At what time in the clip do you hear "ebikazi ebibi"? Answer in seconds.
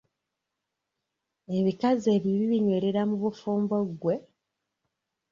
1.57-2.43